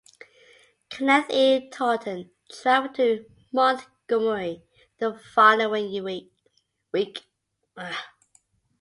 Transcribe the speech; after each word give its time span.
Kenneth 0.89 1.29
E. 1.29 1.69
Totten 1.69 2.31
traveled 2.51 2.95
to 2.95 3.25
Montgomery 3.53 4.63
the 4.97 5.13
following 5.35 6.03
week. 6.91 7.21